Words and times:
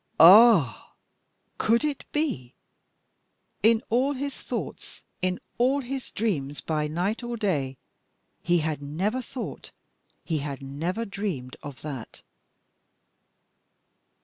Ah! 0.19 0.93
could 1.59 1.85
it 1.85 2.05
be? 2.11 2.55
In 3.61 3.83
all 3.91 4.13
his 4.13 4.33
thoughts, 4.35 5.03
in 5.21 5.39
all 5.59 5.79
his 5.81 6.09
dreams 6.09 6.59
by 6.59 6.87
night 6.87 7.21
or 7.21 7.37
day, 7.37 7.77
he 8.41 8.57
had 8.65 8.81
never 8.81 9.21
thought, 9.21 9.69
he 10.23 10.39
had 10.39 10.59
never 10.63 11.05
dreamed 11.05 11.55
of 11.61 11.83
that. 11.83 12.23